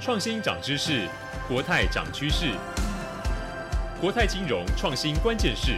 [0.00, 1.06] 创新涨知识，
[1.46, 2.54] 国泰涨趋势。
[4.00, 5.72] 国泰金融创新关键是。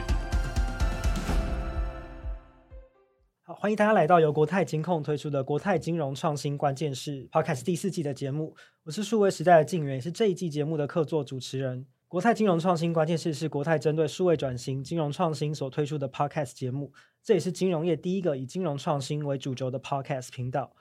[3.43, 8.55] 好，欢迎大家来到由国泰金控推出的国泰金融创新关键是 Podcast 第四季的节目。
[8.85, 11.85] 我是数位时代的静源，也是这一季节目的客座主持人。
[12.07, 16.93] 国泰金融创新关键是是国泰针对数位转型、金融创新所推出的 Podcast 节目，
[17.25, 20.73] 这也是金融业第一个以金融创新为主轴的 Podcast 频道。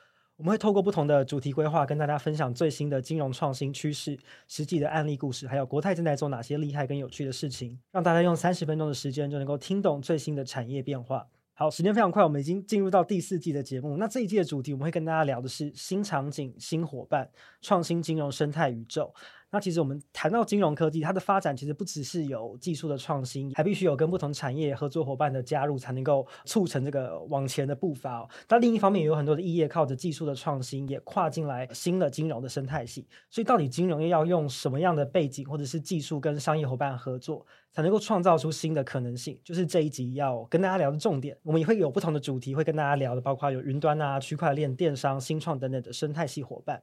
[0.41, 4.17] 我们会透过不同的主题规划，跟大家分享最新的金融创新趋势、
[4.47, 11.27] 实际的案例故事，还有国泰正在做哪些厉害跟有趣的事情，让大家用三十分钟的时间就能够听懂最新的产业变化。
[11.53, 13.97] 好，时间非常快，我们已经进入到第四季的节目。
[13.97, 17.29] 那这一季的主题，我们会跟大家聊的是新场景、新伙伴、
[17.61, 19.13] 创新金融生态宇宙。
[19.51, 28.29] 那其实我们谈到金融科技，它的发展其实不只是有技术的创新，还必须有跟不同产业合作伙伴的加入，才能够促成这个往前的步伐哦。
[28.47, 33.05] 但另一方面，也有很多的异业靠着技术的创新，也跨进来新的金融的生态系。
[33.29, 39.37] 所以，到底金融业要用什么样的背景或者是技术跟商业伙伴合作，才能够创造出新的可能性？
[39.43, 41.37] 就是这一集要跟大家聊的重点。
[41.43, 46.81] 我们也会有不同的主题会跟大家聊的，包括有云端啊、区块链、电商、新创等等的生态系伙伴。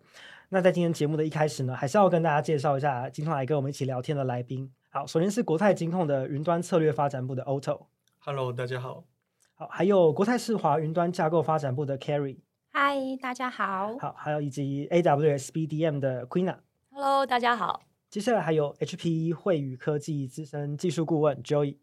[0.50, 4.72] 那在今天节目的一开始呢，还是要跟大家介绍一下今天来跟我们一起聊天的来宾。
[4.88, 7.88] 好，首先是国泰金控的云端策略发展部的 Otto。
[8.20, 9.04] Hello，大家好。
[9.52, 12.38] 好，还有国泰世华云端架构发展部的 Carry。
[12.72, 13.98] Hi，大家好。
[13.98, 16.56] 好，还有以及 AWS BDM 的 Queena。
[16.92, 17.82] Hello，大家好。
[18.08, 21.76] 接下来还有 HPE 慧宇科技资深技术顾问 Joey。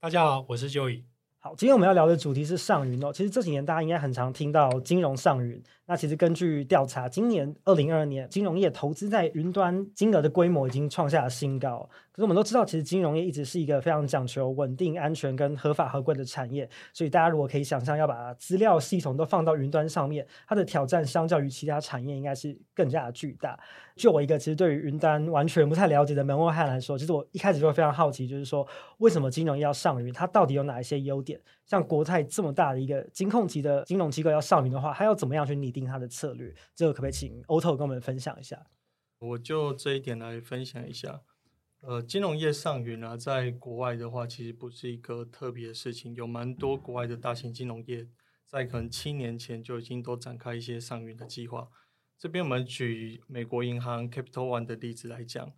[0.00, 1.02] 大家好，我是 Joey。
[1.46, 3.12] 好，今天我们要聊的主题是上云哦。
[3.12, 5.62] 其实这几年大家应该很常听到金融上云。
[5.86, 11.88] 那其实根据调查，今年二零二二年金融业投资在云端金额的规模已经创下了新高。
[12.16, 16.66] 可是我们都知道，其实金融业一直是一个非常讲求稳定、安全跟合法合规的产业。
[16.94, 23.60] 所以大家如果可以想象要把资料系统都放到云端上面，它的挑战相较于其他产业应该是更加的巨大。
[23.96, 30.10] 就我一个其实对于云端完全不太了解的门外汉来说，其实我一开始就会非常好奇，就是说为什么金融业要上云？
[30.10, 31.38] 它到底有哪一些优点？
[31.66, 36.50] 像国泰这么大的一个金控级的金融机构要上云的话，它要怎么样去拟定它的策略？
[36.74, 38.58] 这个可不可以请 Oto 跟我们分享一下？
[39.18, 41.20] 我就这一点来分享一下。
[41.86, 48.08] 呃，金融业上云啊，在国外的话，其实不是一个特别的事情，有蛮多国外的大型金融业
[48.44, 51.68] 在可能七年前就已经都展开一些上云的计划。
[52.18, 55.52] 这边我们举美国银行 Capital One 的例子来讲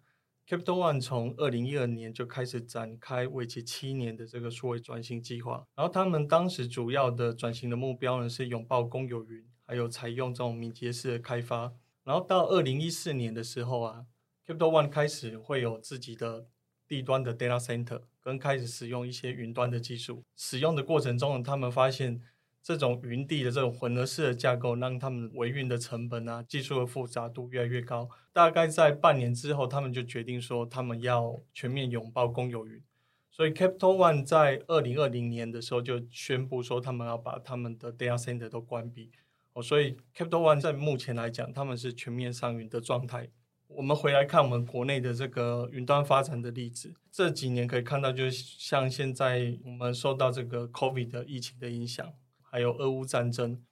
[0.47, 11.73] ，Capital One 从二零一二年就开始展开为期七年的这个数位转型计划，然后他们当时主要的转型的目标呢是拥抱公有云，还有采用这种敏捷式的开发，
[12.05, 14.05] 然后到二零一四年的时候啊
[14.49, 16.49] ，Capital One 开始会有自己的
[16.89, 22.21] 地端的 data center，跟开始使用一些云端的技术，使用的过程中，他们发现。
[22.61, 28.11] 这种云地的这种混合式的架构，让他们维运的成本啊、技术的复杂度越来越高。
[28.31, 32.83] 大概在半年之后，他们就决定说，他们要全面拥抱公有云。
[33.31, 39.13] 所以，Capital One 在二零二零年的时候就宣布说，他们要把他们的 data center 都关闭。
[39.55, 43.31] 哦，所以 Capital One 在目前来讲，他们是全面上云的状态。
[43.69, 52.13] 我们回来看我们国内的这个云端发展的例子，这几年可以看到，就是像现在我们受到这个 COVID 的疫情的影响。
[52.51, 53.63] 还有俄乌战争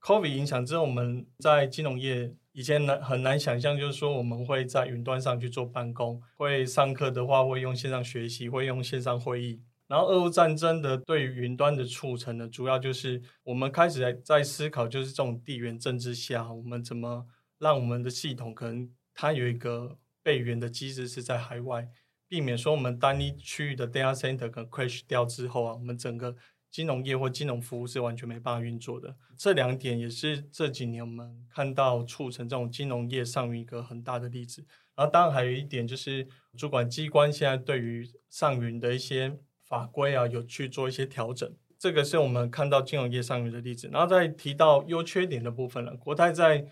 [0.00, 9.60] ，COVID 影响之后，我们在金融业以前难很难想象，就是说我们会在云端上去做办公，会上课的话会用线上学习，会用线上会议。
[9.86, 17.26] 然后俄乌战争的对于云端的促成呢，主要就是我们开始在在思考，就是这种地缘政治下，我们怎么
[17.58, 21.88] 让我们的系统可能它有一个备援的机制是在海外，
[22.28, 26.36] 避免说我们单一区域的 data center 可能 crash 掉之后啊，我们整个。
[26.74, 34.66] 金融业或金融服务是完全没办法运作的，这两点也是这几年我们看到促成这种金融业上云一个很大的例子。
[34.96, 36.26] 然后当然还有一点就是
[36.56, 41.48] 主管机关现在对于上云的一些法规啊有去做一些调整，
[41.78, 43.88] 这个是我们看到金融业上云的例子。
[43.92, 46.66] 然后再提到优缺点的部分了，国泰在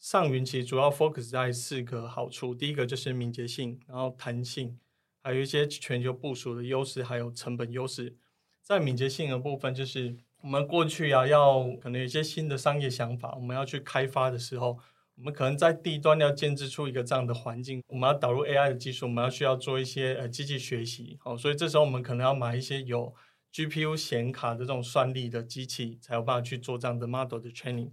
[0.00, 4.78] 上云其实主要 focus 在四个好处，第一个就是敏捷性，然后弹性，
[5.22, 8.16] 还有一些全球部署的优势，还有成本优势。
[8.62, 14.78] 在敏捷性的部分，就是我们过去啊，要可能有一些新的商业想法，我们要去开发的时候，
[15.16, 23.14] 我们可能在地端要建置出一个这样的环境，我们要导入 AI 的技术，我们要需要做一些呃机器学习，好，所以这时候我们可能要买一些有
[23.52, 27.90] GPU 显卡的这种算力的机器，才有办法去做这样的 model 的 training。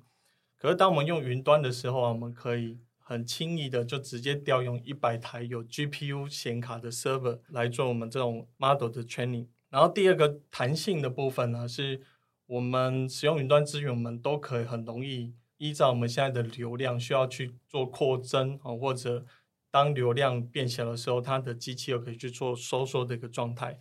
[0.57, 9.47] 可是当我们用云端的时候啊，我们可以很轻易的就直接调用一百台有 GPU 显卡的 server 来做我们这种 model 的 training。
[9.69, 12.01] 然后第二个弹性的部分呢，是
[12.47, 19.25] 我们使用云端资源，我们都可以很容易依照我们现在的流量需要去做扩增啊，或者
[19.69, 23.79] 当流量变小的时候，它的机器又可以去做收缩的一个状态。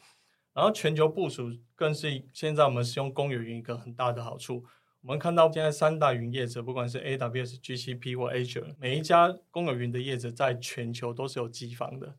[0.53, 4.65] 然后全球部署更是现在我们使用公有云一个很大的好处。
[5.07, 12.17] 我们看到现在三大云业者，不管是 AWS、GCP 或 Azure，每一家公有云的业者在全球都是有机房的。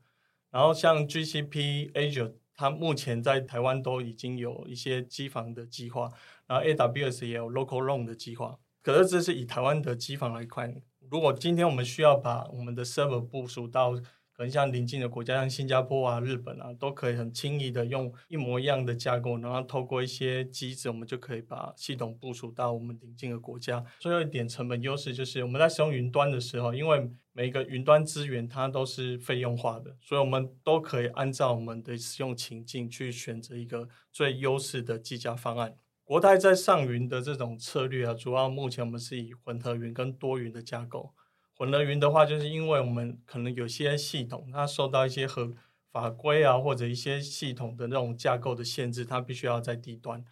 [0.50, 6.10] 然后像 GCP、Azure，它目前在台湾都已经有一些机房的计划，
[6.45, 8.57] 然后 AWS 也有 Local ROAM 的计划。
[8.81, 10.74] 可是这是以台湾的机房来看，
[11.12, 14.00] 如果今天我们需要把我们的 server 部署到
[14.38, 23.84] 可能像邻近的国家，像新加坡啊、日本啊，都可以很轻易的用一模一样的架构，然后透过一些机制，我们就可以把系统部署到我们邻近的国家。
[24.00, 35.75] 最后一点成本优势就是我们在使用云端的时候，因为每一个云端资源它都是费用化的，所以我们都可以按照我们的使用情境去选择一个最优势的计价方案。
[36.04, 41.12] 国泰在上云的这种策略啊，主要目前我们是以混合云跟多云的架构。
[41.57, 45.54] 混合云的话，就是因为我们可能有些系统它受到一些和
[45.92, 50.24] 法规啊，或者一些系统的那种架构的限制，它必须要在低端。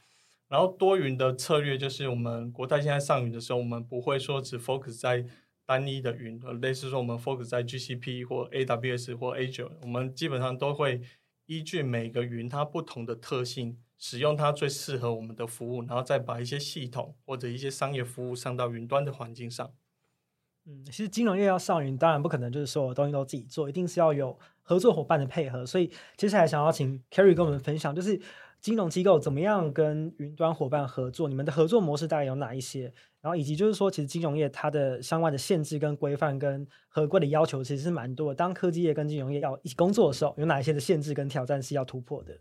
[0.47, 5.25] 然后多云的策略就是我们国泰现在上云的时候，我们不会说只 focus 在
[5.65, 11.01] 单一的云，类似说我们 focus 在 GCP 或 AWS 或 Azure，我们基本上都会
[11.47, 13.77] 依据每个云它不同的特性。
[13.97, 19.71] 使用它最适合我们的服务，然后再把一些系统或者一些商业服务上到云端的环境上。
[20.67, 25.65] 嗯，其实金融业要上云，当然不可能就是所有东西都自己做，一定是要有合作伙伴的配合。
[25.65, 28.19] 所以接下来想要请 Kerry 跟我们分享，就是
[28.59, 32.91] 金融机构怎么样跟云端伙伴合作，你们的合作模式大概有哪一些？
[33.21, 38.35] 然后以及就是说，其实金融业它的相关的限制跟规范跟合规的要求其实是蛮多的。
[38.35, 42.39] 当科技业跟金融业要一起工作的时候，有哪一些的限制跟挑战是要突破的？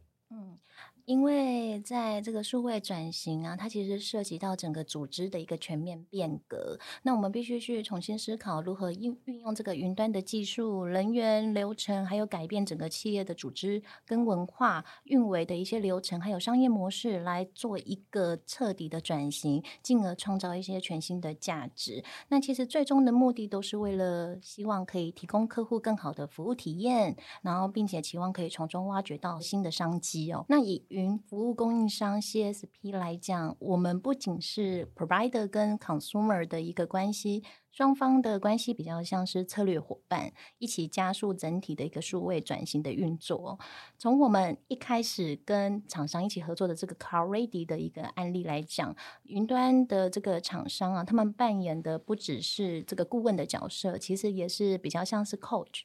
[1.07, 6.79] 因为在这个数位转型啊，它其实涉及到整个组织的一个全面变革。
[7.03, 22.03] 那我们必须去重新思考如何运运用这个云端的技术、人员、流程，还有改变整个企业的组织跟文化运维的一些流程，还有商业模式，来做一个彻底的转型，进而创造一些全新的价值。
[22.29, 30.47] 那其实最终的目的都是为了希望可以提供客户更好的服务体验，然后并且期望可以从中挖掘到新的商机哦。
[30.49, 37.43] 那以云服务供应商 CSP 来讲，我们不仅是 provider 跟 consumer 的一个关系，
[37.73, 43.59] 双方的关系比较像是策略伙伴，一起加速整体的一个数位转型的运作。
[43.99, 48.95] 从我们一开始跟厂商一起合作的这个 Cloud Ready 的一个案例来讲，
[49.25, 55.83] 云端的这个厂商啊，他们扮演的不只是这个顾问的角色，其实也是比较像是 coach。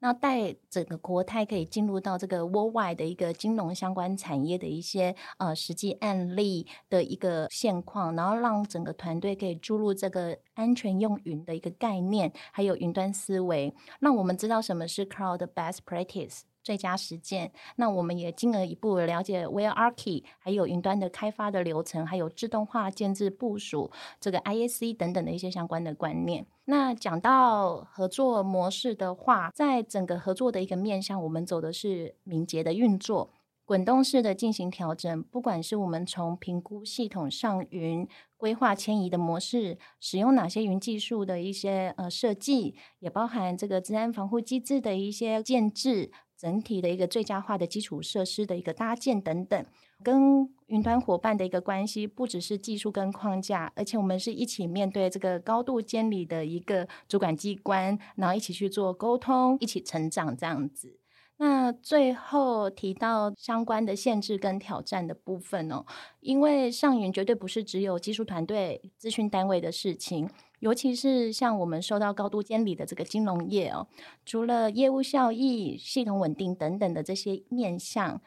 [0.00, 16.40] 那带整个国泰可以进入到这个 worldwide 的一个金融相关产业的一些呃实际案例的一个现况，然后让整个团队可以注入这个安全用云的一个概念，还有云端思维，让我们知道什么是 cloud best practice。
[16.62, 23.90] 最佳实践，那我们也进而一步了解 Where Arky，还有云端的开发的流程，还有自动化建置部署
[24.20, 26.46] 这个 IAC 等等的一些相关的观念。
[26.66, 33.32] 那讲到合作模式的话，在整个合作的一个面向，我们走的是敏捷的运作，
[33.64, 35.22] 滚动式的进行调整。
[35.24, 46.12] 不管是我们从评估系统上云规划迁移的模式，使用哪些云技术的一些呃设计，也包含这个资安防护机制的一些建制。
[46.40, 49.66] 整体的一个最佳化的基础设施的一个搭建等等，
[50.02, 60.96] 跟云端伙伴的一个关系，不只是技术跟框架，而且我们是一起面对这个高度监理的一个主管机关，然后一起去做沟通，一起成长这样子。
[61.36, 65.84] 那最后提到相关的限制跟挑战的部分哦，
[66.20, 70.28] 因为上云绝对不是只有技术团队、咨询单位的事情。
[70.60, 73.88] 尤其是像我们受到高度监理的这个金融业哦，
[74.24, 78.20] 除了业务效益、系统稳定等等的这些面向，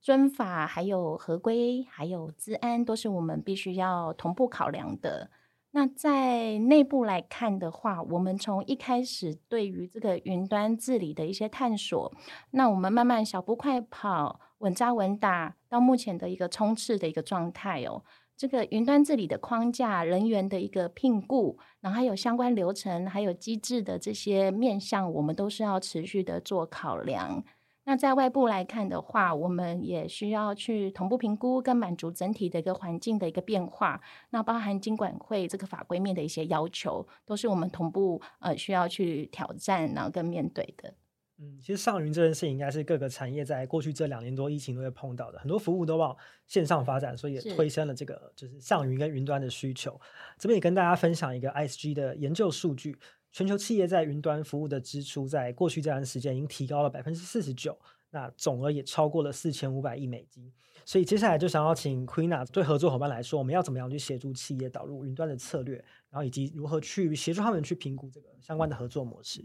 [0.00, 5.30] 遵法还有合规还有治安，都是我们必须要同步考量的。
[5.72, 12.12] 那在内部来看的话，我们从一开始对于这个云端治理的一些探索，
[12.50, 18.02] 那我们慢慢小步快跑、稳扎稳打，到目前的一个冲刺的一个状态哦。
[18.40, 27.44] 这个云端治理的框架、人员的一个聘雇，然后还有相关流程、还有机制的这些面向，我们都是要持续的做考量。
[27.84, 34.00] 那在外部来看的话，我们也需要去同步评估跟满足整体的一个环境的一个变化。
[34.30, 40.94] 那包含金管会这个法规面的一些要求，都是我们同步呃需要去挑战然后跟面对的。
[41.42, 46.14] 嗯，其实上云这件事情应该是各个产业在过去这两年多疫情都会碰到的，很多服务都往
[46.46, 49.98] 线上发展，所以也推升了这个就是上云跟云端的需求。
[50.38, 52.94] 这边也跟大家分享一个 ISG 的研究数据，
[53.32, 57.74] 全球企业在云端服务的支出在过去这段时间已经提高了百分之四十九，
[58.10, 60.52] 那总额也超过了四千五百亿美金。
[60.84, 65.76] 所以接下来就想要请 Queena 对合作伙伴来说，我们要怎么样去协助企业导入云端的策略，
[66.10, 69.42] 然后以及如何去协助他们去评估这个相关的合作模式。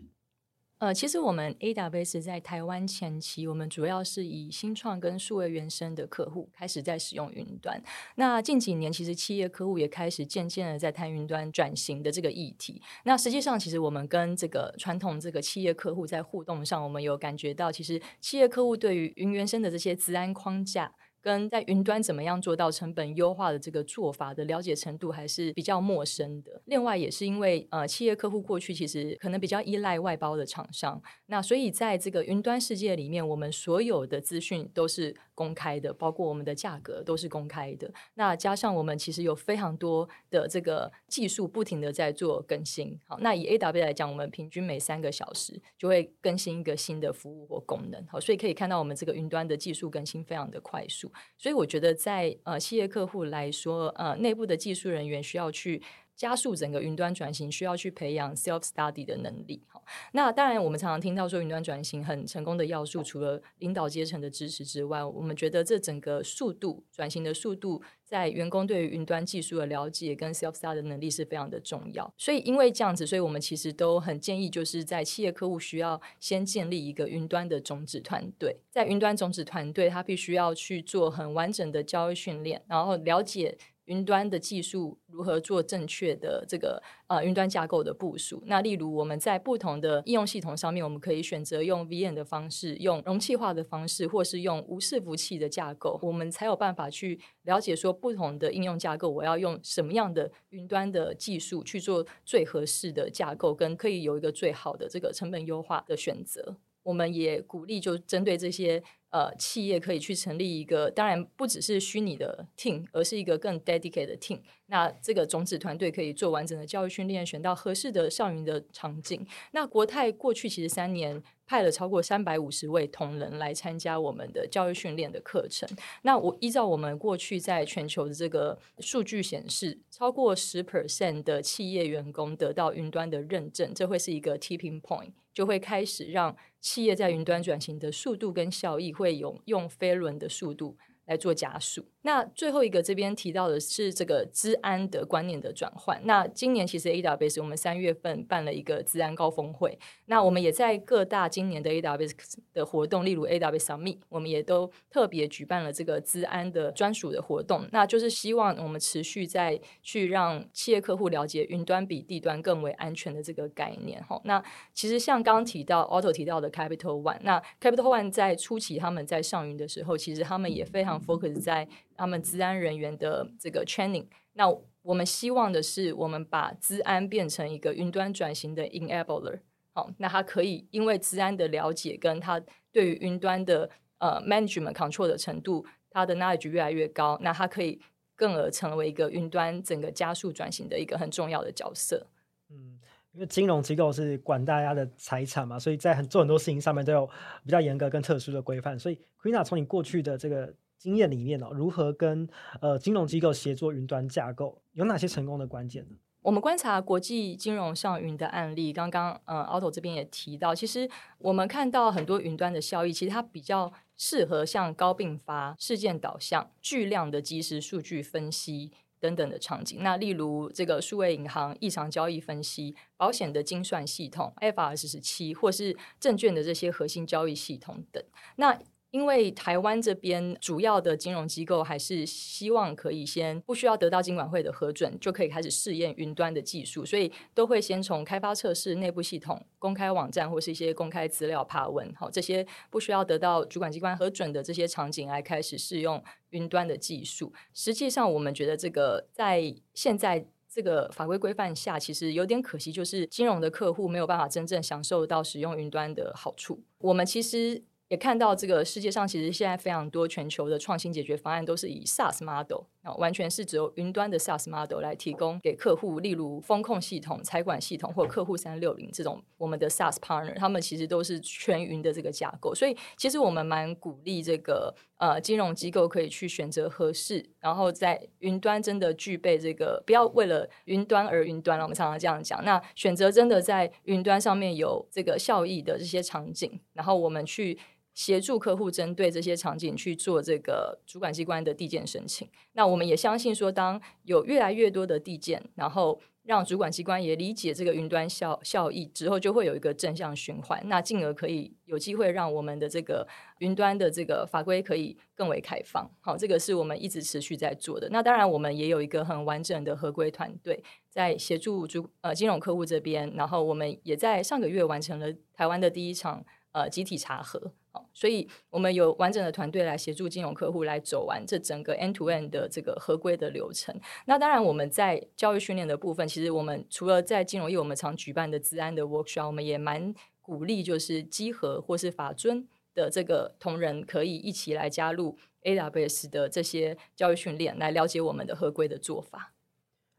[0.79, 7.81] 呃，其实我们 AWS 在台湾前期，我们主要是以新创跟数位原生的客户开始在使用云端。
[8.15, 12.81] 那近几年，其实企业客户也开始渐渐的在谈云端转型的这个议题。
[13.05, 20.91] 那实际上，其实我们跟这个传统这个企业客户在互动上，我们有感觉到，其实企业客户对于云原生的这些资安框架。
[21.25, 26.61] 跟在云端怎么样做到成本优化的这个做法的了解程度还是比较陌生的。
[26.65, 37.93] 另外，也是因为呃，企业客户过去其实可能比较依赖外包的厂商，那所以在这个云端世界里面，我们所有的资讯都是公开的，包括我们的价格都是公开的。
[38.15, 42.99] 那加上我们其实有非常多的这个技术不停的在做更新。
[43.05, 48.03] 好，那以 A W 来讲，我们平均每三个小时就会更新一个新的服务或功能。
[48.07, 51.11] 好，所以可以看到我们这个云端的技术更新非常的快速。
[51.37, 55.81] 所以我觉得，在呃企业客户来说，呃内部的技术人员需要去
[56.15, 59.61] 加速整个云端转型，需要去培养 self study 的能力。
[59.67, 72.13] 好，那当然我们常常听到说云端转型很成功的要素，除了领导阶层的支持之外，我们觉得这整个速度转型的速度，在员工对于云端技术的了解跟 self study 的能力是非常的重要。
[72.17, 83.57] 所以因为这样子，所以我们其实都很建议，就是在企业客户需要先建立一个云端的种子团队，在云端种子团队，他必须要去做很完整的教育训练，然后了解。
[83.85, 88.43] 云端的技术如何做正确的这个呃云端架构的部署？
[88.45, 106.57] 那例如我们在不同的应用系统上面，我们可以选择用 VM 的方式，用容器化的方式，或是用无伺服器的架构，我们才有办法去了解说不同的应用架构，我要用什么样的云端的技术去做最合适的架构，跟可以有一个最好的这个成本优化的选择。
[106.85, 114.39] 我们也鼓励，就针对这些呃企业，可以去成立一个，当然不只是虚拟的 team，而是一个更 dedicated team。
[114.67, 119.25] 那这个种子团队可以做完整的教育训练，选到合适的上云的场景。
[119.51, 125.67] 那国泰过去其实三年派了超过三百五十位同仁来参加我们的教育训练的课程。
[126.03, 135.13] 那我依照我们过去在全球的这个数据显示，超过十 percent 的企业员工得到云端的认证，这会是一个 tipping point。
[135.33, 136.33] 就会开始让
[136.65, 141.91] 企业在云端转型的速度跟效益会用用飞轮的速度来做加速。
[142.05, 145.99] 那最后一个这边提到的是这个资安的观念的转换。
[146.03, 149.77] 那今年其实 AWS 我们三月份办了一个资安高峰会。
[150.05, 152.13] 那我们也在各大今年的 AWS
[152.53, 157.67] 的活动，例如 AWS Summit，我们也都特别举办了这个资安的专属的活动。
[157.71, 163.99] 那就是希望我们持续在去让企业客户了解云端比地端更为安全的这个概念。
[164.03, 164.43] 哈，那
[164.75, 171.67] 其实像刚刚提到，Auto 提到的 Capital One，那 Capital One 在初期他们在上云的时候，其实他们也非常 focus 在。
[171.95, 174.45] 他们资安人员的这个 training，那
[174.81, 179.39] 我们希望的是，我们把资安变成一个云端转型的 enabler。
[179.73, 182.39] 好，那他可以因为资安的了解，跟他
[182.71, 187.81] 对于云端的呃 management control 的程度，他的 knowledge 越来越高，那他可以
[188.15, 192.05] 更而成为一个云端整个加速转型的一个很重要的角色。
[192.49, 192.77] 嗯，
[193.13, 197.09] 因为金融机构是管大家的财产嘛，所以在很做很多事情上面都有
[197.43, 198.77] 比较严格跟特殊的规范。
[198.77, 200.53] 所以 Queena 从你过去的这个。
[200.77, 202.27] 经验里面哦，如何跟
[202.61, 205.95] 呃金融机构协作云端架构，有哪些成功的关键呢？
[206.21, 210.89] 我们观察国际金融上云的案例，刚刚呃 Otto 这边也提到，其实
[211.19, 219.83] 我们看到很多云端的效益，其实它比较适合像高并发、事件导向、巨量的即时数据分析等等的场景。
[219.83, 228.03] 那例如这个数位银行异常交易分析、保险的精算系统、FRS 十七，或是证券的这些核心交易系统等。
[228.37, 228.59] 那
[228.95, 247.33] 因为台湾这边主要的金融机构还是希望可以先不需要得到金管会的核准，就可以开始试验云端的技术，所以都会先从开发测试、内部系统、公开网站或是一些公开资料爬文，好，这些不需要得到主管机关核准的这些场景来开始试用云端的技术。
[247.53, 256.63] 实际上，我们觉得这个在现在这个法规规范下，其实有点可惜，就是金融的客户没有办法真正享受到使用云端的好处。
[256.77, 257.65] 我们其实。
[257.95, 272.53] 看到这个世界上其实现在非常多全球的创新解决方案都是以 SaaS model 啊，完全是只有云端的 SaaS model 来提供给客户，例如风控系统、财管系统或客户三六零这种我们的 SaaS partner，他们其实都是全云的这个架构。
[272.53, 281.65] 所以其实我们蛮鼓励这个呃金融机构可以去选择合适，然后在云端真的具备这个，不要为了云端而云端了。
[281.65, 287.57] 我们常常这样讲，那选择真的在云端上面有这个效益的这些场景，然后我们去。
[287.95, 292.29] 协助客户针对这些场景去做这个主管机关的递件申请。
[292.53, 300.61] 那我们也相信说，当有越来越多的递件，然后让主管机关也理解这个云端效效益之后，就会有一个正向循环。
[300.65, 305.89] 那进而可以有机会让我们的这个云端的这个法规可以更为开放。
[306.01, 307.87] 好，这个是我们一直持续在做的。
[307.91, 313.09] 那当然，我们也有一个很完整的合规团队在协助主呃金融客户这边。
[313.15, 317.53] 然后我们也在上个月完成了台湾的第一场呃集体查核。
[317.93, 323.75] 所以，我们有完整的团队来协助金融客户来走完这整个 end to end 的这个合规的流程。
[324.05, 339.33] 那当然，我们在教育训练的部分，其实我们除了在金融业我们常举办的资安的 workshop，我们也蛮鼓励，就是稽核或是法尊的这个同仁可以一起来加入 AWS 的这些教育训练，来了解我们的合规的做法。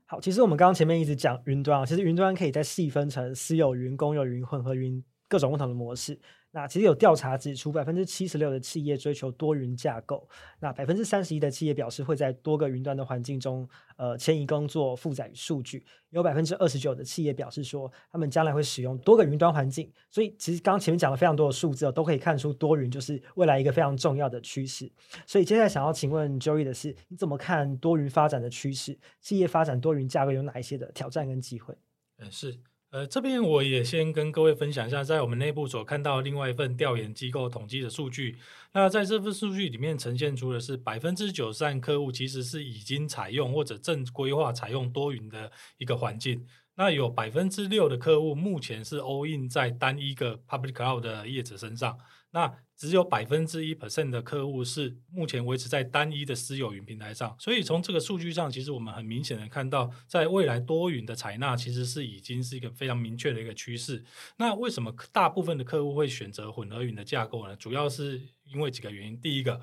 [0.09, 6.21] 好，其实我们刚刚前面一直讲云端啊，其实云端可以再细分成私有云、公有云、混合云各种不同的模式。
[6.57, 10.27] 那其实有调查指出，百分之七十六的企业追求多云架构。
[10.59, 15.85] 那百分之三十一的企业表示会在多个云端的环境中，呃，迁移工作、负载与数据。
[16.09, 19.93] 有百分之二十九的企业表示说，他们将来会使用多个云端环境。
[20.11, 24.91] 所以，其实刚刚前面讲了非常多的数字哦，都可以看出多云就是未来一个非常重要的趋势。
[25.27, 28.99] 所以，接下来想要请问 Joey 的是，你怎么看多云发展的趋势？
[29.21, 31.77] 企业发展多云架构有哪一些的挑战跟机会？
[32.17, 32.59] 嗯，是。
[32.97, 38.39] 呃，这边我也先跟各位分享一下，在我们内部所看到另外一份调研机构统计的数据。
[38.73, 46.43] 那在这份数据里面呈现出的是百分之九十三客户其实是已经采用或者正规划采用多云的一个环境。
[46.75, 51.99] 那有百分之六的客户目前是 all in 在单一个 public cloud 的业者身上。
[52.37, 64.05] 那只有百分之一 percent 的客户是目前维持在单一的私有云平台上，所以从这个数据上，其实我们很明显的看到，在未来多云的采纳其实是已经是一个非常明确的一个趋势。
[64.37, 67.57] 那为什么大部分的客户会选择混合云的架构呢？
[67.57, 69.19] 主要是因为几个原因。
[69.19, 69.59] 第一个，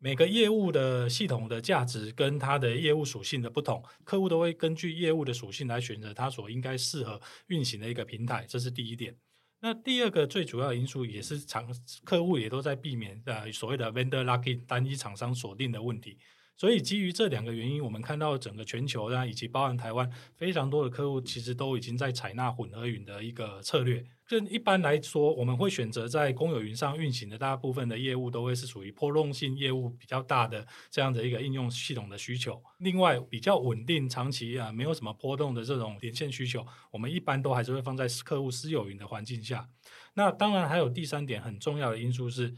[0.00, 9.14] 每个业务的系统的价值跟它的业务属性的不同，客户都会根据业务的属性来选择它所应该适合运行的一个平台，这是第一点。
[9.60, 11.66] 那第二个最主要因素也是厂
[12.04, 16.18] 客户也都在避免呃所谓的 vendor lucky 单一厂商锁定的问题。
[16.58, 24.04] 所以基于这两个原因，我们看到整个全球啊，以及包含台湾非常多的客户，其实都已经在采纳混合云的一个策略。
[24.26, 32.60] 就一般来说，我们会选择在公有云上运行的大部分的业务，都会是属于波动性业务比较大的这样的一个应用系统的需求。
[32.78, 39.68] 另外，比较稳定、长期啊没有什么波动的这种连线需求，我们一般都还是会放在客户私有云的环境下。
[40.14, 42.54] 那当然还有第三点很重要的因素是。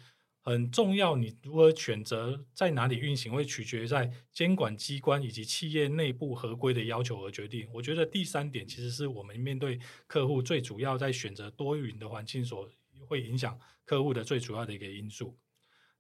[0.48, 7.68] 很重要，你如何选择在哪里运行，会取决于在监管机关以及企业内部合规的要求而决定。
[7.70, 12.66] 我觉得第三点其实是我们面对客户最主要在选择多云的环境所
[13.06, 15.36] 会影响客户的最主要的一个因素。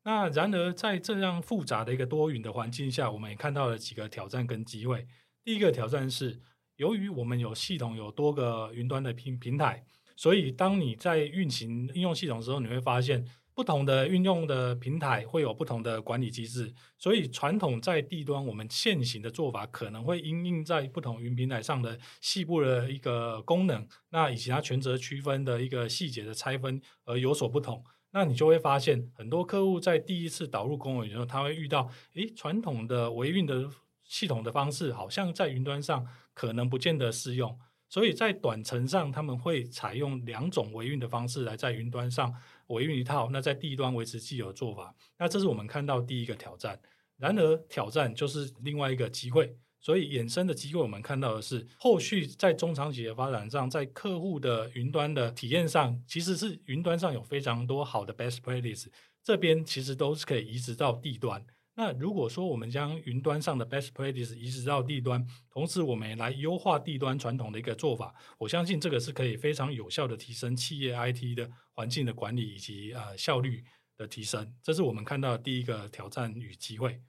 [0.02, 5.06] 那然而在这样复杂的一个多云的环境下，我们也看到了几个挑战跟机会。
[5.44, 6.40] 第一个挑战是，
[6.76, 9.84] 由于我们有系统有多个云端的平平台，
[10.16, 13.26] 所以当你在运行应用系统的时候，你会发现。
[13.58, 27.82] 不同的运用的平台会有不同的管理机制，所以传统在地端我们现行的做法可能会因应在不同云平台上的细部的一个功能，那以及它权责区分的一个细节的拆分而有所不同。
[28.12, 33.68] 那你就会发现，很多客户在第一次导入公有云的时候，他会遇到，诶，传统的维运的
[34.04, 42.32] 系统的方式好像在云端上可能不见得适用，所以在短程上他们会采用两种维运的方式来在云端上。
[42.68, 46.80] 维运一套，那在地端维持既有做法，那这是我们看到第一个挑战。
[47.18, 49.56] 然而，挑战就是另外一个机会。
[49.80, 58.86] 所以，衍生的机会，我们看到的是，后续在中长期的发展上，在客户的云端的体验上，其实是云端上有非常多好的 best practice，
[59.22, 61.44] 这边其实都是可以移植到地端。
[61.78, 73.62] 那如果说我们将云端上的 best practice 移植到地端，同时我们也来优化地端传统的一个做法，我相信这个是可以非常有效的提升企业 IT 的环境的管理以及呃效率
[73.96, 74.52] 的提升。
[74.60, 77.00] 这是我们看到的第一个挑战与机会。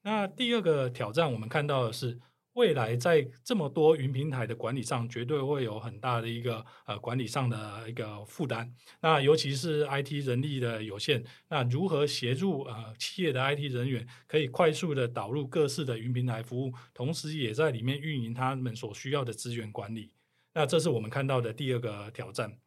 [0.00, 2.18] 那第二个挑战，我们看到的是
[2.54, 8.72] 未来在这么多云平台的管理上，绝对会有很大的一个呃管理上的一个负担。
[9.00, 20.12] 那尤其是 IT 人力的有限，那如何协助呃企业的 IT 人员可以快速的导入各式的云平台服务，同时也在里面运营他们所需要的资源管理？
[20.54, 22.58] 那这是我们看到的第二个挑战。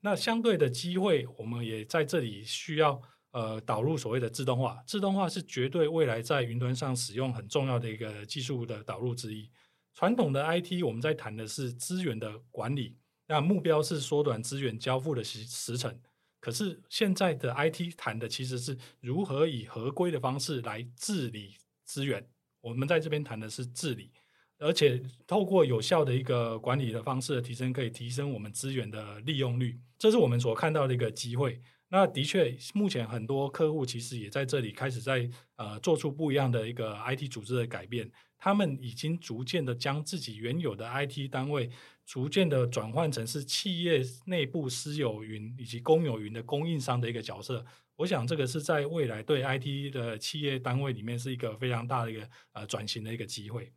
[0.00, 3.00] 那相对的机会，我们也在这里需要。
[3.36, 9.50] 呃，导入所谓的自动化，自动化是绝对未来在云端上使用很重要的一个技术的导入之一。
[9.92, 12.96] 传统的 IT，我们在谈的是资源的管理，
[13.26, 15.94] 那目标是缩短资源交付的时时程。
[16.40, 22.26] 可是现在的 IT 谈的其实是如何以合规的方式来治理资源。
[22.62, 24.10] 我们在这边谈的是治理，
[24.58, 29.78] 而且透过有效的一个管理的方式的提升，可以提升我们资源的利用率。
[29.98, 31.60] 这是我们所看到的一个机会。
[31.88, 38.10] 那的确，目前很多客户其实也在这里开始在呃做出不一样的一个 IT 组织的改变。
[38.38, 41.70] 他们已经逐渐的将自己原有的 IT 单位，
[42.04, 47.64] 逐渐的转换成是企业内部私有云以及公有云的供应商的一个角色。
[47.96, 53.72] 我想这个是在未来对 IT 的企业单位里面是一个非常大的一个呃转型的一个机会。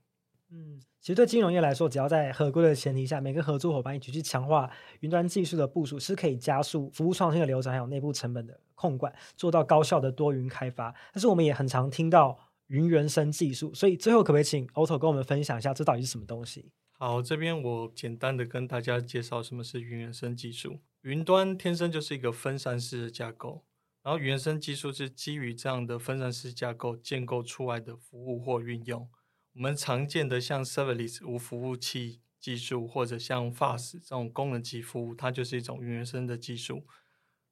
[0.52, 4.70] 嗯，其实对金融业来说，只要在合规的前提下，每个合作伙伴一起去强化
[5.02, 10.94] 云端技术的部署，是可以加速服务创新的流程，还有内部成本的控管，做到高效的多云开发。
[11.14, 16.72] 但是我们也很常听到云原生技术，所以最后可不可以请 Otto 跟我们分享一下，这到底是什么东西？
[16.94, 20.80] 好，这边我简单的跟大家介绍什么是云原生技术。
[21.02, 23.64] 云端天生就是一个分散式的架构，
[24.04, 29.08] 然后原生技术是基于这样的分散式架构建构出来的服务或运用。
[29.54, 36.86] 我们常见的像 Serverless 无服务器技术，或者像 FaaS 这种功能级服务，它就是一种原生的技术。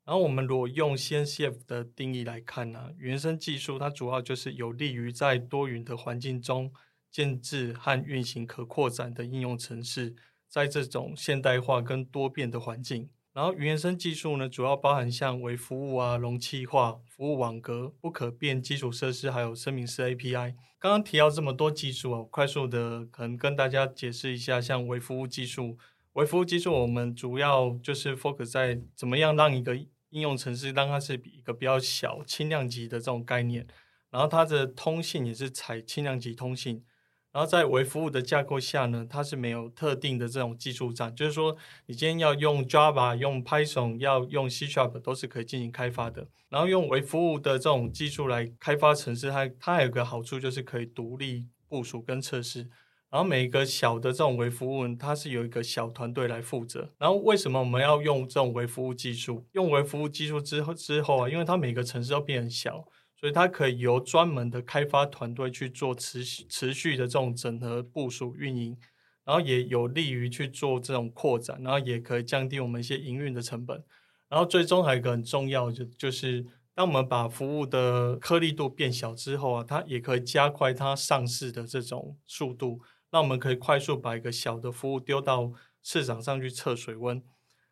[0.06, 6.72] 然后我们如果用 CNCF 的定义来看呢、原生技术它主要就是有利于在多云的环境中
[7.12, 10.16] 建置和运行可扩展的应用程式，
[10.48, 13.10] 在这种现代化跟多变的环境。
[13.38, 20.56] 然后云原生技术呢，主要包含像微服务啊、容器化、服务网格、不可变基础设施，还有声明式 API。
[20.80, 25.78] 刚刚提到这么多技术啊，快速的可能跟大家解释一下，像微服务技术。
[26.14, 33.68] 微服务技术我们主要就是 focus 在怎么样让一个应用程式让它是一个比较小、轻量级的这种概念，
[34.10, 36.84] 然后它的通信也是采轻量级通信。
[37.32, 46.28] 然后在微服务的架构下呢，它是没有特定的这种技术站，就是说你今天要用 Java、用 Python、要用 C Sharp 都是可以进行开发的。
[46.50, 52.70] 然后用微服务的这种技术来开发城市，它它还有个好处就是可以独立部署跟测试。
[53.10, 56.94] 然后每一个小的这种微服务，它是有一个小团队来负责。
[56.98, 59.46] 然后为什么我们要用这种微服务技术？
[59.54, 62.84] 用微服务技术之后之后啊，因为它每个城市都变很小。
[63.20, 68.78] 所以它可以由专门的开发团队去做持续持续的这种整合部署运营，
[69.26, 73.84] 然后也有利于去做这种扩展，然后也可以降低我们一些营运的成本。
[74.30, 85.52] 然后最终还有一个很重要就就是，当我们把服务的颗粒度变小之后啊，它也可以加快它上市的这种速度，那我们可以快速把一个小的服务丢到
[85.82, 87.24] 市场上去测水温。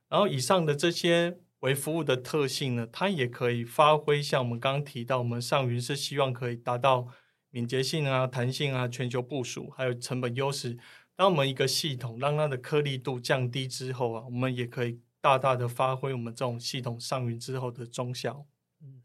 [0.10, 1.38] 然后以上的这些。
[1.60, 7.08] 为服务的特性呢，它也可以发挥像我们刚刚提到，我们上云是希望可以达到
[7.50, 10.78] 敏捷性啊、弹性啊、全球部署，还有成本优势。
[11.16, 18.46] 当我们一个系统让它的颗粒度降低之后啊，我们也可以大大的发挥我们这种系统上云之后的中效。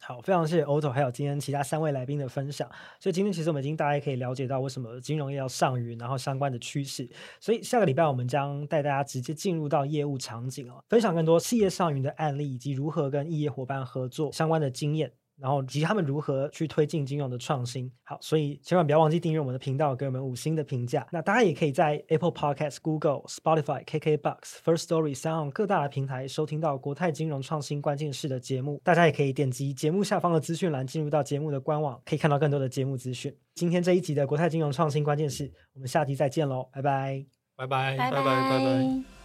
[0.00, 2.68] 好，非常谢谢 Oto 还有今天其他三位来宾的分享。
[2.98, 7.08] 所以今天其实我们已经大概可以了解到为什么金融业要上云，然后相关的趋势。
[7.38, 15.12] 所以下个礼拜我们将带大家直接进入到业务场景啊，分享更多企业上云的案例，以及如何跟异业伙伴合作相关的经验。
[15.40, 17.90] 然后及他们如何去推进金融的创新。
[18.04, 21.06] 好，所以千万不要忘记订阅我们的频道，给我们五星的评价。
[21.10, 28.80] 那大家也可以在 Apple Podcast、Google、Spotify、KKBox、First Story 三样各大的平台收听到国泰金融创新关键式的节目。
[28.84, 33.34] 大家也可以点击节目下方的资讯栏，进入到节目的官网，可以看到更多的节目资讯。
[33.54, 37.24] 今天这一集的国泰金融创新关键势，我们下集再见喽，拜拜，
[37.56, 39.19] 拜拜，拜拜，拜拜。